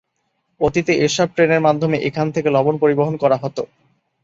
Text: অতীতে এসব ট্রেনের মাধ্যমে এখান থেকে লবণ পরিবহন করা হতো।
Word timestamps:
অতীতে 0.61 0.93
এসব 1.05 1.27
ট্রেনের 1.35 1.61
মাধ্যমে 1.61 1.97
এখান 2.09 2.27
থেকে 2.35 2.49
লবণ 2.55 2.75
পরিবহন 2.83 3.15
করা 3.23 3.37
হতো। 3.43 3.63